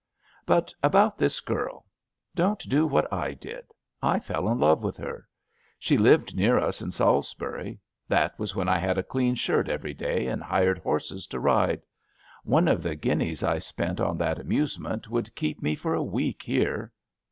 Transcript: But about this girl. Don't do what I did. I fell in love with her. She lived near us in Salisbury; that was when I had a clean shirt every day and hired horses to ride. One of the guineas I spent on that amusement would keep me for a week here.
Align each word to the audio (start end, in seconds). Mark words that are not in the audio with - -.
But 0.47 0.73
about 0.81 1.19
this 1.19 1.41
girl. 1.41 1.85
Don't 2.33 2.67
do 2.67 2.87
what 2.87 3.07
I 3.13 3.35
did. 3.35 3.65
I 4.01 4.17
fell 4.19 4.49
in 4.49 4.57
love 4.57 4.81
with 4.81 4.97
her. 4.97 5.27
She 5.77 5.95
lived 5.95 6.35
near 6.35 6.57
us 6.57 6.81
in 6.81 6.91
Salisbury; 6.91 7.79
that 8.07 8.39
was 8.39 8.55
when 8.55 8.67
I 8.67 8.79
had 8.79 8.97
a 8.97 9.03
clean 9.03 9.35
shirt 9.35 9.69
every 9.69 9.93
day 9.93 10.25
and 10.25 10.41
hired 10.41 10.79
horses 10.79 11.27
to 11.27 11.39
ride. 11.39 11.83
One 12.43 12.67
of 12.67 12.81
the 12.81 12.95
guineas 12.95 13.43
I 13.43 13.59
spent 13.59 14.01
on 14.01 14.17
that 14.17 14.39
amusement 14.39 15.07
would 15.07 15.35
keep 15.35 15.61
me 15.61 15.75
for 15.75 15.93
a 15.93 16.01
week 16.01 16.41
here. 16.41 16.91